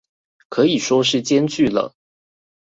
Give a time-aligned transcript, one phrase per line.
[0.49, 1.93] 可以說是兼具了